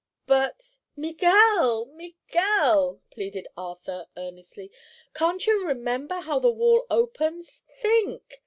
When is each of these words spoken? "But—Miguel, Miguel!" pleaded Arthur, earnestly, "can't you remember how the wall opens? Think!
"But—Miguel, 0.25 1.85
Miguel!" 1.85 3.03
pleaded 3.11 3.47
Arthur, 3.55 4.07
earnestly, 4.17 4.71
"can't 5.13 5.45
you 5.45 5.63
remember 5.63 6.21
how 6.21 6.39
the 6.39 6.49
wall 6.49 6.87
opens? 6.89 7.61
Think! 7.83 8.39